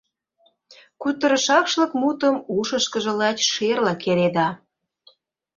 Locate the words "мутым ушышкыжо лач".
2.01-3.37